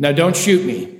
Now, 0.00 0.12
don't 0.12 0.34
shoot 0.34 0.64
me. 0.64 0.98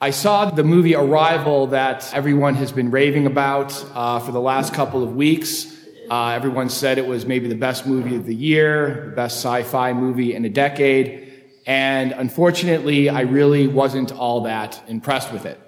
I 0.00 0.10
saw 0.10 0.48
the 0.48 0.62
movie 0.62 0.94
Arrival 0.94 1.66
that 1.66 2.14
everyone 2.14 2.54
has 2.54 2.70
been 2.70 2.92
raving 2.92 3.26
about 3.26 3.84
uh, 3.92 4.20
for 4.20 4.30
the 4.30 4.40
last 4.40 4.72
couple 4.72 5.02
of 5.02 5.16
weeks. 5.16 5.66
Uh, 6.08 6.28
everyone 6.28 6.68
said 6.68 6.98
it 6.98 7.08
was 7.08 7.26
maybe 7.26 7.48
the 7.48 7.56
best 7.56 7.88
movie 7.88 8.14
of 8.14 8.26
the 8.26 8.34
year, 8.34 9.06
the 9.06 9.16
best 9.16 9.38
sci 9.38 9.64
fi 9.64 9.92
movie 9.92 10.32
in 10.32 10.44
a 10.44 10.48
decade. 10.48 11.42
And 11.66 12.12
unfortunately, 12.12 13.08
I 13.08 13.22
really 13.22 13.66
wasn't 13.66 14.12
all 14.12 14.42
that 14.42 14.80
impressed 14.86 15.32
with 15.32 15.44
it. 15.44 15.60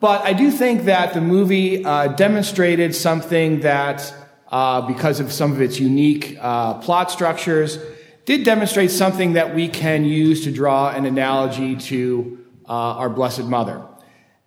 But 0.00 0.22
I 0.22 0.32
do 0.32 0.50
think 0.50 0.86
that 0.86 1.14
the 1.14 1.20
movie 1.20 1.84
uh, 1.84 2.08
demonstrated 2.08 2.92
something 2.92 3.60
that, 3.60 4.12
uh, 4.48 4.80
because 4.80 5.20
of 5.20 5.30
some 5.30 5.52
of 5.52 5.62
its 5.62 5.78
unique 5.78 6.36
uh, 6.40 6.74
plot 6.80 7.12
structures, 7.12 7.78
did 8.24 8.44
demonstrate 8.44 8.90
something 8.90 9.34
that 9.34 9.54
we 9.54 9.68
can 9.68 10.04
use 10.04 10.44
to 10.44 10.52
draw 10.52 10.90
an 10.90 11.06
analogy 11.06 11.76
to 11.76 12.38
uh, 12.68 12.72
our 12.72 13.10
Blessed 13.10 13.44
Mother. 13.44 13.86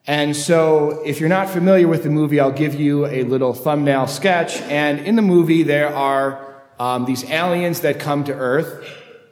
And 0.06 0.36
so, 0.36 1.02
if 1.06 1.20
you're 1.20 1.30
not 1.30 1.50
familiar 1.50 1.88
with 1.88 2.04
the 2.04 2.10
movie, 2.10 2.40
I'll 2.40 2.52
give 2.52 2.76
you 2.76 3.06
a 3.06 3.24
little 3.24 3.54
thumbnail 3.54 4.08
sketch. 4.08 4.62
And 4.64 5.00
in 5.00 5.16
the 5.16 5.22
movie, 5.22 5.64
there 5.64 5.96
are 5.96 6.62
um, 6.78 7.06
these 7.06 7.24
aliens 7.30 7.82
that 7.82 8.00
come 8.00 8.26
to 8.26 8.34
Earth, 8.34 8.86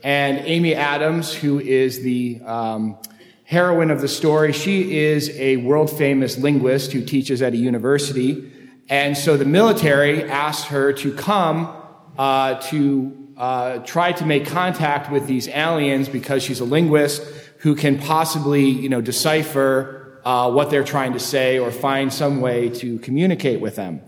and 0.03 0.39
Amy 0.39 0.73
Adams, 0.73 1.33
who 1.33 1.59
is 1.59 2.01
the 2.01 2.41
um, 2.45 2.97
heroine 3.43 3.91
of 3.91 3.99
the 3.99 4.07
story. 4.07 4.53
She 4.53 4.97
is 4.97 5.29
a 5.31 5.57
world 5.57 5.95
famous 5.95 6.37
linguist 6.37 6.93
who 6.93 7.03
teaches 7.03 7.41
at 7.41 7.51
a 7.53 7.57
university. 7.57 8.51
And 8.87 9.17
so 9.17 9.35
the 9.35 9.45
military 9.45 10.23
asked 10.23 10.67
her 10.67 10.93
to 10.93 11.13
come 11.13 11.75
uh, 12.17 12.61
to 12.69 13.20
uh, 13.37 13.79
try 13.79 14.11
to 14.11 14.25
make 14.25 14.45
contact 14.45 15.11
with 15.11 15.27
these 15.27 15.47
aliens 15.47 16.09
because 16.09 16.43
she's 16.43 16.59
a 16.59 16.65
linguist 16.65 17.21
who 17.59 17.75
can 17.75 17.99
possibly, 17.99 18.65
you 18.65 18.89
know, 18.89 19.01
decipher 19.01 20.19
uh, 20.25 20.51
what 20.51 20.69
they're 20.69 20.83
trying 20.83 21.13
to 21.13 21.19
say 21.19 21.59
or 21.59 21.71
find 21.71 22.13
some 22.13 22.41
way 22.41 22.69
to 22.69 22.99
communicate 22.99 23.61
with 23.61 23.75
them. 23.75 24.01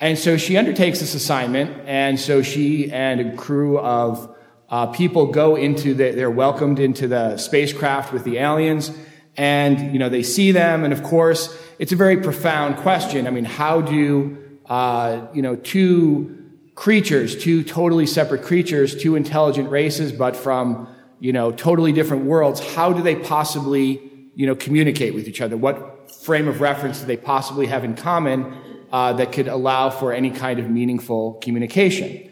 And 0.00 0.18
so 0.18 0.36
she 0.36 0.56
undertakes 0.56 1.00
this 1.00 1.14
assignment, 1.14 1.86
and 1.86 2.18
so 2.18 2.42
she 2.42 2.90
and 2.90 3.20
a 3.20 3.36
crew 3.36 3.78
of 3.78 4.34
uh, 4.68 4.86
people 4.86 5.26
go 5.26 5.56
into 5.56 5.94
the, 5.94 6.10
they're 6.10 6.30
welcomed 6.30 6.80
into 6.80 7.06
the 7.06 7.36
spacecraft 7.36 8.12
with 8.12 8.24
the 8.24 8.38
aliens, 8.38 8.90
and 9.36 9.92
you 9.92 9.98
know 9.98 10.08
they 10.08 10.22
see 10.22 10.52
them, 10.52 10.84
and 10.84 10.92
of 10.92 11.02
course 11.02 11.56
it's 11.78 11.92
a 11.92 11.96
very 11.96 12.16
profound 12.16 12.76
question. 12.78 13.26
I 13.26 13.30
mean, 13.30 13.44
how 13.44 13.80
do 13.80 14.36
uh, 14.66 15.26
you 15.32 15.42
know 15.42 15.56
two 15.56 16.43
creatures, 16.74 17.36
two 17.36 17.62
totally 17.62 18.06
separate 18.06 18.42
creatures, 18.42 18.96
two 18.96 19.16
intelligent 19.16 19.70
races, 19.70 20.12
but 20.12 20.36
from 20.36 20.88
you 21.20 21.32
know 21.32 21.52
totally 21.52 21.92
different 21.92 22.24
worlds, 22.24 22.60
how 22.74 22.92
do 22.92 23.02
they 23.02 23.16
possibly 23.16 24.00
you 24.34 24.46
know 24.46 24.54
communicate 24.54 25.14
with 25.14 25.28
each 25.28 25.40
other? 25.40 25.56
What 25.56 26.10
frame 26.22 26.48
of 26.48 26.60
reference 26.60 27.00
do 27.00 27.06
they 27.06 27.16
possibly 27.16 27.66
have 27.66 27.84
in 27.84 27.94
common 27.94 28.54
uh, 28.90 29.12
that 29.14 29.32
could 29.32 29.48
allow 29.48 29.90
for 29.90 30.12
any 30.12 30.30
kind 30.30 30.58
of 30.58 30.70
meaningful 30.70 31.34
communication? 31.34 32.30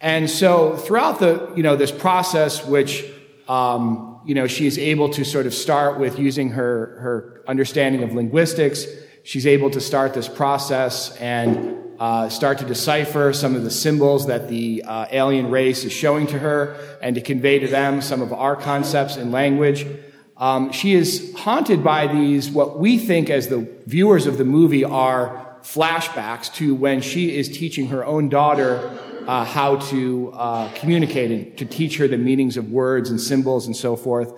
And 0.00 0.30
so 0.30 0.76
throughout 0.76 1.18
the, 1.18 1.52
you 1.56 1.62
know, 1.62 1.74
this 1.74 1.90
process, 1.90 2.64
which, 2.64 3.04
um, 3.48 4.20
you 4.24 4.34
know, 4.34 4.46
she 4.46 4.66
is 4.66 4.78
able 4.78 5.08
to 5.10 5.24
sort 5.24 5.46
of 5.46 5.54
start 5.54 5.98
with 5.98 6.18
using 6.18 6.50
her, 6.50 6.98
her 7.00 7.42
understanding 7.48 8.02
of 8.02 8.14
linguistics. 8.14 8.86
She's 9.24 9.46
able 9.46 9.70
to 9.70 9.80
start 9.80 10.14
this 10.14 10.28
process 10.28 11.16
and 11.16 11.76
uh, 11.98 12.28
start 12.28 12.58
to 12.58 12.64
decipher 12.64 13.32
some 13.32 13.56
of 13.56 13.64
the 13.64 13.70
symbols 13.70 14.26
that 14.26 14.48
the 14.48 14.82
uh, 14.84 15.06
alien 15.10 15.50
race 15.50 15.84
is 15.84 15.92
showing 15.92 16.26
to 16.28 16.38
her 16.38 16.76
and 17.02 17.16
to 17.16 17.20
convey 17.20 17.58
to 17.58 17.66
them 17.66 18.00
some 18.00 18.22
of 18.22 18.32
our 18.32 18.54
concepts 18.54 19.16
in 19.16 19.32
language. 19.32 19.86
Um, 20.36 20.70
she 20.70 20.94
is 20.94 21.34
haunted 21.36 21.82
by 21.82 22.06
these, 22.06 22.50
what 22.50 22.78
we 22.78 22.98
think 22.98 23.28
as 23.28 23.48
the 23.48 23.68
viewers 23.86 24.26
of 24.26 24.38
the 24.38 24.44
movie 24.44 24.84
are 24.84 25.56
flashbacks 25.62 26.54
to 26.54 26.74
when 26.74 27.00
she 27.00 27.36
is 27.36 27.48
teaching 27.48 27.88
her 27.88 28.04
own 28.04 28.28
daughter 28.28 28.96
uh, 29.26 29.44
how 29.44 29.76
to 29.76 30.32
uh, 30.34 30.72
communicate 30.74 31.30
and 31.30 31.58
to 31.58 31.66
teach 31.66 31.98
her 31.98 32.06
the 32.06 32.16
meanings 32.16 32.56
of 32.56 32.70
words 32.70 33.10
and 33.10 33.20
symbols 33.20 33.66
and 33.66 33.76
so 33.76 33.96
forth. 33.96 34.32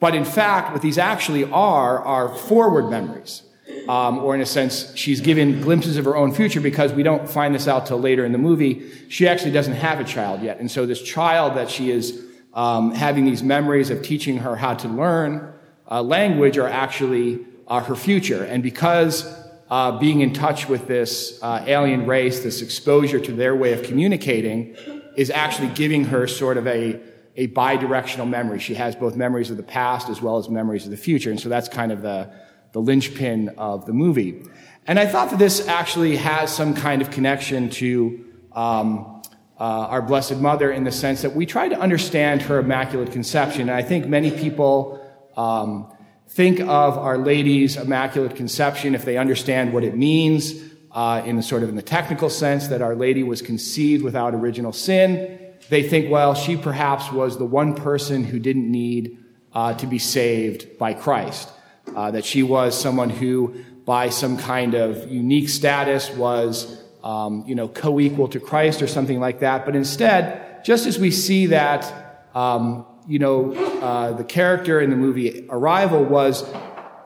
But 0.00 0.14
in 0.16 0.24
fact, 0.24 0.72
what 0.72 0.82
these 0.82 0.98
actually 0.98 1.44
are 1.44 2.00
are 2.00 2.34
forward 2.34 2.90
memories. 2.90 3.42
Um, 3.88 4.18
or 4.20 4.34
in 4.34 4.40
a 4.40 4.46
sense, 4.46 4.94
she's 4.96 5.20
given 5.20 5.60
glimpses 5.60 5.96
of 5.96 6.04
her 6.04 6.16
own 6.16 6.32
future 6.32 6.60
because 6.60 6.92
we 6.92 7.02
don't 7.02 7.28
find 7.28 7.54
this 7.54 7.66
out 7.66 7.86
till 7.86 7.98
later 7.98 8.24
in 8.24 8.32
the 8.32 8.38
movie. 8.38 8.90
She 9.08 9.26
actually 9.26 9.50
doesn't 9.50 9.74
have 9.74 10.00
a 10.00 10.04
child 10.04 10.42
yet. 10.42 10.60
And 10.60 10.70
so 10.70 10.86
this 10.86 11.02
child 11.02 11.56
that 11.56 11.68
she 11.68 11.90
is 11.90 12.24
um, 12.54 12.94
having 12.94 13.24
these 13.24 13.42
memories 13.42 13.90
of 13.90 14.02
teaching 14.02 14.38
her 14.38 14.56
how 14.56 14.74
to 14.74 14.88
learn 14.88 15.52
uh, 15.90 16.02
language 16.02 16.58
are 16.58 16.68
actually 16.68 17.44
uh, 17.68 17.80
her 17.80 17.96
future. 17.96 18.44
And 18.44 18.62
because 18.62 19.26
uh, 19.70 19.98
being 19.98 20.20
in 20.20 20.32
touch 20.32 20.68
with 20.68 20.86
this 20.86 21.38
uh, 21.42 21.64
alien 21.66 22.06
race, 22.06 22.40
this 22.42 22.60
exposure 22.62 23.18
to 23.20 23.32
their 23.32 23.56
way 23.56 23.72
of 23.72 23.82
communicating, 23.82 24.76
is 25.16 25.30
actually 25.30 25.68
giving 25.68 26.04
her 26.04 26.26
sort 26.26 26.56
of 26.56 26.66
a, 26.66 27.00
a 27.36 27.46
bi-directional 27.46 28.26
memory. 28.26 28.58
She 28.58 28.74
has 28.74 28.94
both 28.94 29.16
memories 29.16 29.50
of 29.50 29.56
the 29.56 29.62
past 29.62 30.08
as 30.08 30.20
well 30.20 30.36
as 30.36 30.48
memories 30.48 30.84
of 30.84 30.90
the 30.90 30.96
future. 30.96 31.30
And 31.30 31.40
so 31.40 31.48
that's 31.48 31.68
kind 31.68 31.90
of 31.90 32.02
the, 32.02 32.30
the 32.72 32.80
linchpin 32.80 33.50
of 33.58 33.86
the 33.86 33.92
movie. 33.92 34.42
And 34.86 34.98
I 34.98 35.06
thought 35.06 35.30
that 35.30 35.38
this 35.38 35.68
actually 35.68 36.16
has 36.16 36.54
some 36.54 36.74
kind 36.74 37.02
of 37.02 37.10
connection 37.10 37.70
to 37.70 38.24
um, 38.52 39.22
uh, 39.58 39.62
our 39.62 40.02
Blessed 40.02 40.38
Mother 40.38 40.72
in 40.72 40.84
the 40.84 40.90
sense 40.90 41.22
that 41.22 41.36
we 41.36 41.46
try 41.46 41.68
to 41.68 41.78
understand 41.78 42.42
her 42.42 42.58
Immaculate 42.58 43.12
Conception. 43.12 43.62
And 43.62 43.70
I 43.70 43.82
think 43.82 44.06
many 44.06 44.30
people 44.30 45.00
um, 45.36 45.92
think 46.28 46.60
of 46.60 46.98
Our 46.98 47.18
Lady's 47.18 47.76
Immaculate 47.76 48.34
Conception 48.34 48.94
if 48.94 49.04
they 49.04 49.18
understand 49.18 49.72
what 49.72 49.84
it 49.84 49.96
means 49.96 50.54
uh, 50.90 51.22
in 51.24 51.36
the 51.36 51.42
sort 51.42 51.62
of 51.62 51.68
in 51.68 51.76
the 51.76 51.82
technical 51.82 52.28
sense 52.28 52.68
that 52.68 52.82
Our 52.82 52.96
Lady 52.96 53.22
was 53.22 53.40
conceived 53.40 54.02
without 54.02 54.34
original 54.34 54.72
sin. 54.72 55.38
They 55.68 55.88
think, 55.88 56.10
well, 56.10 56.34
she 56.34 56.56
perhaps 56.56 57.12
was 57.12 57.38
the 57.38 57.46
one 57.46 57.74
person 57.74 58.24
who 58.24 58.38
didn't 58.38 58.70
need 58.70 59.18
uh, 59.52 59.74
to 59.74 59.86
be 59.86 59.98
saved 59.98 60.76
by 60.78 60.94
Christ. 60.94 61.48
Uh, 61.94 62.10
that 62.10 62.24
she 62.24 62.42
was 62.42 62.78
someone 62.78 63.10
who, 63.10 63.54
by 63.84 64.08
some 64.08 64.36
kind 64.38 64.74
of 64.74 65.10
unique 65.10 65.48
status, 65.48 66.10
was 66.10 66.82
um, 67.04 67.44
you 67.46 67.54
know 67.54 67.68
co-equal 67.68 68.28
to 68.28 68.40
Christ 68.40 68.82
or 68.82 68.86
something 68.86 69.20
like 69.20 69.40
that. 69.40 69.64
But 69.66 69.76
instead, 69.76 70.64
just 70.64 70.86
as 70.86 70.98
we 70.98 71.10
see 71.10 71.46
that 71.46 72.30
um, 72.34 72.86
you 73.06 73.18
know, 73.18 73.52
uh, 73.54 74.12
the 74.12 74.24
character 74.24 74.80
in 74.80 74.90
the 74.90 74.96
movie 74.96 75.46
Arrival 75.48 76.04
was 76.04 76.44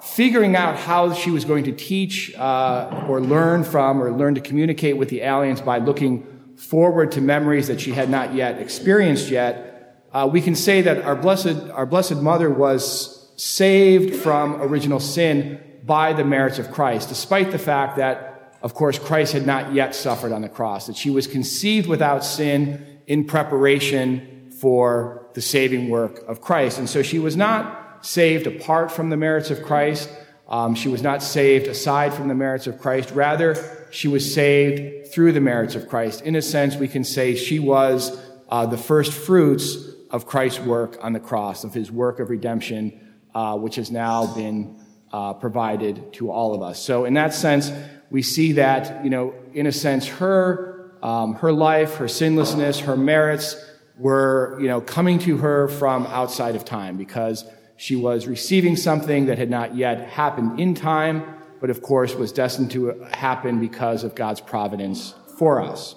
figuring 0.03 0.55
out 0.55 0.77
how 0.77 1.13
she 1.13 1.31
was 1.31 1.45
going 1.45 1.65
to 1.65 1.73
teach 1.73 2.35
uh, 2.37 3.07
or 3.09 3.21
learn 3.21 3.65
from 3.65 4.03
or 4.03 4.13
learn 4.13 4.35
to 4.35 4.41
communicate 4.41 4.97
with 4.97 5.09
the 5.09 5.23
aliens 5.23 5.61
by 5.61 5.79
looking 5.79 6.25
forward 6.57 7.13
to 7.13 7.21
memories 7.21 7.67
that 7.69 7.81
she 7.81 7.93
had 7.93 8.09
not 8.09 8.35
yet 8.35 8.61
experienced 8.61 9.31
yet. 9.31 10.05
Uh, 10.13 10.29
we 10.31 10.41
can 10.41 10.55
say 10.55 10.83
that 10.83 11.03
our 11.05 11.17
blessed, 11.17 11.71
our 11.71 11.87
blessed 11.87 12.17
mother 12.17 12.51
was 12.51 13.26
saved 13.37 14.17
from 14.17 14.61
original 14.63 15.01
sin 15.01 15.61
by 15.85 16.13
the 16.13 16.25
merits 16.25 16.59
of 16.59 16.73
Christ, 16.73 17.09
despite 17.09 17.53
the 17.53 17.59
fact 17.59 17.97
that, 17.97 18.59
of 18.63 18.75
course, 18.75 18.99
Christ 18.99 19.33
had 19.33 19.47
not 19.47 19.73
yet 19.73 19.95
suffered 19.95 20.33
on 20.33 20.43
the 20.43 20.49
cross, 20.49 20.87
that 20.87 20.97
she 20.97 21.11
was 21.11 21.27
conceived 21.27 21.87
without 21.87 22.25
sin 22.25 23.01
in 23.07 23.25
preparation 23.25 24.51
for 24.61 25.29
the 25.35 25.41
saving 25.41 25.89
work 25.89 26.25
of 26.27 26.41
Christ. 26.41 26.79
And 26.79 26.89
so 26.89 27.03
she 27.03 27.19
was 27.19 27.37
not 27.37 28.05
saved 28.05 28.47
apart 28.47 28.91
from 28.91 29.11
the 29.11 29.17
merits 29.17 29.51
of 29.51 29.63
Christ. 29.63 30.11
Um, 30.49 30.75
she 30.75 30.89
was 30.89 31.03
not 31.03 31.23
saved 31.23 31.67
aside 31.67 32.15
from 32.15 32.29
the 32.29 32.35
merits 32.35 32.67
of 32.67 32.81
Christ. 32.81 33.11
Rather, 33.13 33.55
she 33.91 34.09
was 34.09 34.33
saved 34.33 35.13
through 35.13 35.33
the 35.33 35.41
merits 35.41 35.75
of 35.75 35.89
Christ. 35.89 36.23
In 36.23 36.37
a 36.37 36.43
sense, 36.43 36.77
we 36.77 36.89
can 36.89 37.05
say 37.05 37.35
she 37.35 37.59
was 37.59 38.19
uh, 38.49 38.67
the 38.67 38.79
first 38.79 39.13
fruits 39.13 39.77
of 40.11 40.27
Christ's 40.27 40.61
work 40.61 40.99
on 41.01 41.13
the 41.13 41.21
cross, 41.21 41.65
of 41.65 41.75
his 41.75 41.91
work 41.91 42.21
of 42.21 42.31
redemption, 42.31 43.01
uh, 43.37 43.55
which 43.55 43.77
has 43.77 43.91
now 43.91 44.27
been 44.35 44.75
uh, 45.13 45.35
provided 45.35 46.11
to 46.11 46.31
all 46.31 46.55
of 46.55 46.63
us. 46.63 46.83
So, 46.83 47.05
in 47.05 47.13
that 47.15 47.35
sense, 47.35 47.71
we 48.11 48.23
see 48.23 48.53
that, 48.53 49.05
you 49.05 49.11
know, 49.11 49.35
in 49.53 49.67
a 49.67 49.73
sense, 49.73 50.09
her, 50.09 50.91
um, 51.03 51.35
her 51.35 51.53
life, 51.53 51.97
her 51.97 52.09
sinlessness, 52.09 52.81
her 52.81 52.97
merits, 52.97 53.63
were, 53.99 54.57
you 54.59 54.69
know, 54.69 54.81
coming 54.81 55.19
to 55.19 55.37
her 55.37 55.69
from 55.69 56.07
outside 56.07 56.57
of 56.57 56.65
time 56.65 56.97
because 56.97 57.45
she 57.77 57.95
was 57.95 58.27
receiving 58.27 58.75
something 58.75 59.27
that 59.27 59.37
had 59.37 59.51
not 59.51 59.77
yet 59.77 60.09
happened 60.09 60.59
in 60.59 60.75
time, 60.75 61.23
but 61.61 61.69
of 61.69 61.83
course 61.83 62.15
was 62.15 62.33
destined 62.33 62.71
to 62.71 63.07
happen 63.13 63.61
because 63.61 64.03
of 64.03 64.15
God's 64.15 64.41
providence 64.41 65.15
for 65.39 65.61
us. 65.61 65.95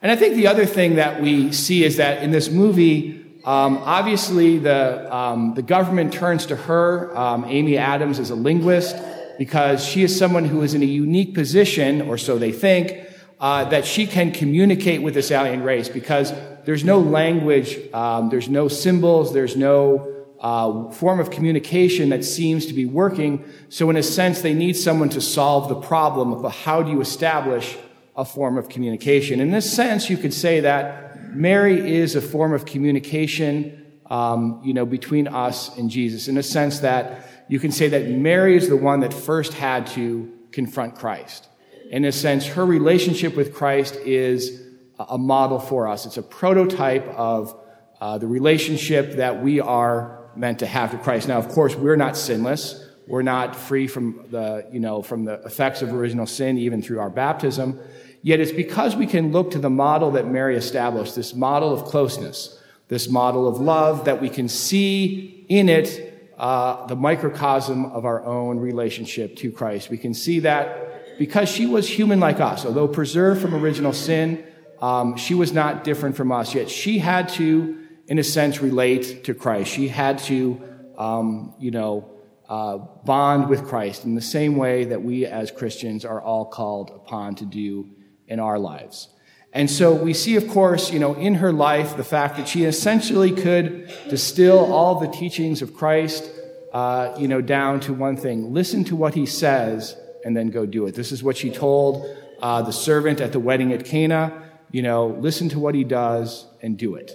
And 0.00 0.10
I 0.10 0.16
think 0.16 0.36
the 0.36 0.46
other 0.46 0.64
thing 0.64 0.94
that 0.94 1.20
we 1.20 1.52
see 1.52 1.84
is 1.84 1.98
that 1.98 2.22
in 2.22 2.30
this 2.30 2.48
movie, 2.48 3.22
um, 3.44 3.78
obviously 3.78 4.58
the, 4.58 5.14
um, 5.14 5.54
the 5.54 5.62
government 5.62 6.12
turns 6.12 6.46
to 6.46 6.56
her, 6.56 7.16
um, 7.16 7.44
Amy 7.46 7.76
Adams, 7.76 8.18
as 8.18 8.30
a 8.30 8.34
linguist 8.34 8.96
because 9.38 9.84
she 9.84 10.02
is 10.02 10.16
someone 10.16 10.44
who 10.44 10.62
is 10.62 10.74
in 10.74 10.82
a 10.82 10.86
unique 10.86 11.34
position, 11.34 12.02
or 12.02 12.18
so 12.18 12.38
they 12.38 12.52
think, 12.52 13.08
uh, 13.40 13.64
that 13.64 13.84
she 13.84 14.06
can 14.06 14.30
communicate 14.30 15.02
with 15.02 15.14
this 15.14 15.30
alien 15.30 15.62
race 15.62 15.88
because 15.88 16.32
there's 16.64 16.84
no 16.84 17.00
language, 17.00 17.76
um, 17.92 18.28
there's 18.30 18.48
no 18.48 18.68
symbols, 18.68 19.32
there's 19.32 19.56
no 19.56 20.24
uh, 20.38 20.90
form 20.90 21.18
of 21.18 21.30
communication 21.30 22.10
that 22.10 22.24
seems 22.24 22.66
to 22.66 22.72
be 22.72 22.84
working. 22.84 23.44
So, 23.68 23.90
in 23.90 23.96
a 23.96 24.02
sense, 24.02 24.42
they 24.42 24.54
need 24.54 24.74
someone 24.76 25.08
to 25.10 25.20
solve 25.20 25.68
the 25.68 25.80
problem 25.80 26.32
of 26.32 26.52
how 26.54 26.82
do 26.82 26.90
you 26.90 27.00
establish 27.00 27.76
a 28.16 28.24
form 28.24 28.58
of 28.58 28.68
communication. 28.68 29.40
In 29.40 29.50
this 29.50 29.72
sense, 29.72 30.10
you 30.10 30.16
could 30.16 30.34
say 30.34 30.60
that 30.60 31.11
Mary 31.34 31.96
is 31.96 32.16
a 32.16 32.20
form 32.20 32.52
of 32.52 32.64
communication, 32.64 34.00
um, 34.06 34.60
you 34.64 34.74
know, 34.74 34.86
between 34.86 35.28
us 35.28 35.76
and 35.76 35.90
Jesus. 35.90 36.28
In 36.28 36.36
a 36.36 36.42
sense 36.42 36.80
that 36.80 37.26
you 37.48 37.58
can 37.58 37.72
say 37.72 37.88
that 37.88 38.08
Mary 38.08 38.56
is 38.56 38.68
the 38.68 38.76
one 38.76 39.00
that 39.00 39.12
first 39.12 39.54
had 39.54 39.86
to 39.88 40.32
confront 40.52 40.94
Christ. 40.94 41.48
In 41.90 42.04
a 42.04 42.12
sense, 42.12 42.46
her 42.46 42.64
relationship 42.64 43.36
with 43.36 43.54
Christ 43.54 43.96
is 43.96 44.62
a 44.98 45.18
model 45.18 45.58
for 45.58 45.88
us. 45.88 46.06
It's 46.06 46.16
a 46.16 46.22
prototype 46.22 47.06
of 47.08 47.54
uh, 48.00 48.18
the 48.18 48.26
relationship 48.26 49.16
that 49.16 49.42
we 49.42 49.60
are 49.60 50.30
meant 50.34 50.60
to 50.60 50.66
have 50.66 50.90
to 50.92 50.98
Christ. 50.98 51.28
Now, 51.28 51.38
of 51.38 51.48
course, 51.48 51.74
we're 51.74 51.96
not 51.96 52.16
sinless. 52.16 52.88
We're 53.06 53.22
not 53.22 53.54
free 53.54 53.86
from 53.86 54.26
the, 54.30 54.66
you 54.72 54.80
know, 54.80 55.02
from 55.02 55.24
the 55.24 55.34
effects 55.42 55.82
of 55.82 55.92
original 55.92 56.26
sin, 56.26 56.56
even 56.58 56.82
through 56.82 57.00
our 57.00 57.10
baptism. 57.10 57.78
Yet 58.22 58.40
it's 58.40 58.52
because 58.52 58.94
we 58.96 59.06
can 59.06 59.32
look 59.32 59.50
to 59.50 59.58
the 59.58 59.70
model 59.70 60.12
that 60.12 60.26
Mary 60.26 60.56
established, 60.56 61.16
this 61.16 61.34
model 61.34 61.72
of 61.72 61.84
closeness, 61.84 62.58
this 62.88 63.08
model 63.08 63.48
of 63.48 63.58
love, 63.60 64.04
that 64.04 64.20
we 64.20 64.30
can 64.30 64.48
see 64.48 65.44
in 65.48 65.68
it 65.68 66.32
uh, 66.38 66.86
the 66.86 66.96
microcosm 66.96 67.86
of 67.86 68.04
our 68.04 68.24
own 68.24 68.58
relationship 68.58 69.36
to 69.36 69.50
Christ. 69.50 69.90
We 69.90 69.98
can 69.98 70.14
see 70.14 70.40
that 70.40 71.18
because 71.18 71.48
she 71.48 71.66
was 71.66 71.88
human 71.88 72.20
like 72.20 72.40
us, 72.40 72.64
although 72.64 72.88
preserved 72.88 73.42
from 73.42 73.54
original 73.54 73.92
sin, 73.92 74.44
um, 74.80 75.16
she 75.16 75.34
was 75.34 75.52
not 75.52 75.84
different 75.84 76.16
from 76.16 76.32
us. 76.32 76.54
Yet 76.54 76.70
she 76.70 76.98
had 76.98 77.28
to 77.30 77.82
in 78.12 78.18
a 78.18 78.24
sense, 78.24 78.60
relate 78.60 79.24
to 79.24 79.34
Christ. 79.34 79.70
She 79.70 79.88
had 79.88 80.18
to, 80.20 80.60
um, 80.98 81.54
you 81.58 81.70
know, 81.70 82.10
uh, 82.48 82.76
bond 82.76 83.48
with 83.48 83.64
Christ 83.64 84.04
in 84.04 84.14
the 84.14 84.20
same 84.20 84.56
way 84.56 84.84
that 84.84 85.02
we 85.02 85.24
as 85.24 85.50
Christians 85.50 86.04
are 86.04 86.20
all 86.20 86.44
called 86.44 86.90
upon 86.90 87.36
to 87.36 87.46
do 87.46 87.88
in 88.28 88.40
our 88.40 88.58
lives. 88.58 89.08
And 89.52 89.70
so 89.70 89.92
we 89.92 90.14
see, 90.14 90.36
of 90.36 90.48
course, 90.48 90.90
you 90.90 90.98
know, 90.98 91.14
in 91.14 91.34
her 91.34 91.52
life, 91.52 91.96
the 91.96 92.04
fact 92.04 92.38
that 92.38 92.48
she 92.48 92.64
essentially 92.64 93.30
could 93.30 93.92
distill 94.08 94.72
all 94.72 94.98
the 94.98 95.08
teachings 95.08 95.60
of 95.60 95.74
Christ, 95.74 96.30
uh, 96.72 97.14
you 97.18 97.28
know, 97.28 97.42
down 97.42 97.80
to 97.80 97.92
one 97.92 98.16
thing 98.16 98.54
listen 98.54 98.82
to 98.84 98.96
what 98.96 99.14
he 99.14 99.26
says 99.26 99.94
and 100.24 100.34
then 100.34 100.48
go 100.48 100.64
do 100.64 100.86
it. 100.86 100.94
This 100.94 101.12
is 101.12 101.22
what 101.22 101.36
she 101.36 101.50
told 101.50 102.16
uh, 102.40 102.62
the 102.62 102.72
servant 102.72 103.20
at 103.20 103.32
the 103.32 103.40
wedding 103.40 103.72
at 103.72 103.84
Cana. 103.84 104.50
You 104.70 104.80
know, 104.80 105.08
listen 105.08 105.50
to 105.50 105.58
what 105.58 105.74
he 105.74 105.84
does 105.84 106.46
and 106.62 106.78
do 106.78 106.94
it. 106.94 107.12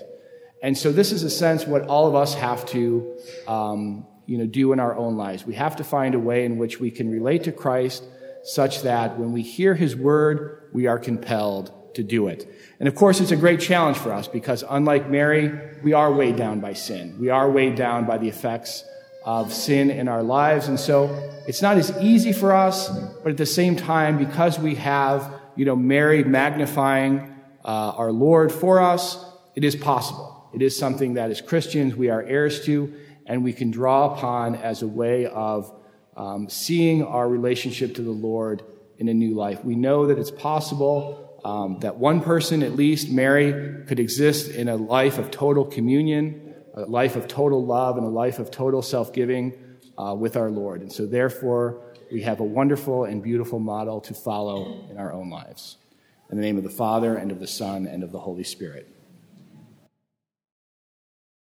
And 0.61 0.77
so 0.77 0.91
this 0.91 1.11
is 1.11 1.23
a 1.23 1.29
sense 1.29 1.65
what 1.65 1.83
all 1.87 2.07
of 2.07 2.13
us 2.13 2.35
have 2.35 2.65
to, 2.67 3.17
um, 3.47 4.05
you 4.27 4.37
know, 4.37 4.45
do 4.45 4.73
in 4.73 4.79
our 4.79 4.95
own 4.95 5.17
lives. 5.17 5.43
We 5.43 5.55
have 5.55 5.77
to 5.77 5.83
find 5.83 6.13
a 6.13 6.19
way 6.19 6.45
in 6.45 6.59
which 6.59 6.79
we 6.79 6.91
can 6.91 7.09
relate 7.09 7.45
to 7.45 7.51
Christ 7.51 8.03
such 8.43 8.81
that 8.83 9.17
when 9.17 9.31
we 9.33 9.41
hear 9.41 9.75
his 9.75 9.95
word, 9.95 10.69
we 10.73 10.87
are 10.87 10.99
compelled 10.99 11.71
to 11.95 12.03
do 12.03 12.27
it. 12.27 12.47
And 12.79 12.87
of 12.87 12.95
course, 12.95 13.19
it's 13.19 13.31
a 13.31 13.35
great 13.35 13.59
challenge 13.59 13.97
for 13.97 14.13
us 14.13 14.27
because 14.27 14.63
unlike 14.69 15.09
Mary, 15.09 15.51
we 15.83 15.93
are 15.93 16.11
weighed 16.11 16.35
down 16.35 16.59
by 16.59 16.73
sin. 16.73 17.17
We 17.19 17.29
are 17.29 17.49
weighed 17.49 17.75
down 17.75 18.05
by 18.05 18.17
the 18.17 18.29
effects 18.29 18.83
of 19.25 19.51
sin 19.53 19.89
in 19.89 20.07
our 20.07 20.23
lives. 20.23 20.67
And 20.67 20.79
so 20.79 21.09
it's 21.47 21.61
not 21.61 21.77
as 21.77 21.91
easy 21.99 22.31
for 22.31 22.55
us, 22.55 22.89
but 23.23 23.31
at 23.31 23.37
the 23.37 23.45
same 23.45 23.75
time, 23.75 24.17
because 24.17 24.57
we 24.57 24.75
have, 24.75 25.33
you 25.55 25.65
know, 25.65 25.75
Mary 25.75 26.23
magnifying 26.23 27.35
uh, 27.65 27.93
our 27.97 28.11
Lord 28.11 28.51
for 28.51 28.79
us, 28.79 29.23
it 29.55 29.63
is 29.63 29.75
possible. 29.75 30.49
It 30.53 30.61
is 30.61 30.77
something 30.77 31.15
that 31.15 31.29
as 31.29 31.41
Christians 31.41 31.95
we 31.95 32.09
are 32.09 32.21
heirs 32.21 32.63
to 32.65 32.93
and 33.25 33.43
we 33.43 33.53
can 33.53 33.71
draw 33.71 34.13
upon 34.13 34.55
as 34.55 34.81
a 34.81 34.87
way 34.87 35.25
of 35.25 35.73
um, 36.17 36.49
seeing 36.49 37.03
our 37.03 37.29
relationship 37.29 37.95
to 37.95 38.01
the 38.01 38.11
Lord 38.11 38.63
in 38.97 39.07
a 39.07 39.13
new 39.13 39.35
life. 39.35 39.63
We 39.63 39.75
know 39.75 40.07
that 40.07 40.17
it's 40.17 40.31
possible 40.31 41.23
um, 41.45 41.79
that 41.79 41.97
one 41.97 42.19
person, 42.21 42.63
at 42.63 42.73
least, 42.73 43.09
Mary, 43.09 43.85
could 43.85 43.99
exist 43.99 44.49
in 44.49 44.67
a 44.67 44.75
life 44.75 45.17
of 45.17 45.31
total 45.31 45.63
communion, 45.63 46.55
a 46.73 46.81
life 46.81 47.15
of 47.15 47.27
total 47.27 47.63
love, 47.63 47.97
and 47.97 48.05
a 48.05 48.09
life 48.09 48.39
of 48.39 48.51
total 48.51 48.81
self 48.81 49.13
giving 49.13 49.53
uh, 49.97 50.15
with 50.17 50.35
our 50.35 50.49
Lord. 50.49 50.81
And 50.81 50.91
so, 50.91 51.05
therefore, 51.05 51.79
we 52.11 52.23
have 52.23 52.39
a 52.39 52.43
wonderful 52.43 53.05
and 53.05 53.21
beautiful 53.21 53.59
model 53.59 54.01
to 54.01 54.13
follow 54.13 54.87
in 54.89 54.97
our 54.97 55.13
own 55.13 55.29
lives. 55.29 55.77
In 56.29 56.37
the 56.37 56.43
name 56.43 56.57
of 56.57 56.63
the 56.63 56.69
Father, 56.69 57.15
and 57.15 57.31
of 57.31 57.39
the 57.39 57.47
Son, 57.47 57.87
and 57.87 58.03
of 58.03 58.11
the 58.11 58.19
Holy 58.19 58.43
Spirit. 58.43 58.96